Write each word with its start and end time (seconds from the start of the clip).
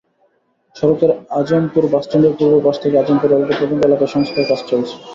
সড়কের 0.75 1.11
আজমপুর 1.39 1.83
বাসস্ট্যান্ডের 1.93 2.37
পূর্ব 2.39 2.53
পাশ 2.65 2.75
থেকে 2.83 2.95
আজমপুর 2.97 3.29
রেলগেট 3.31 3.57
পর্যন্ত 3.61 3.81
এলাকায় 3.83 4.13
সংস্কারকাজ 4.15 4.59
চলছে। 4.69 4.95